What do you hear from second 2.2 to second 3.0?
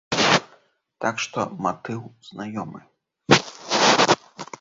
знаёмы.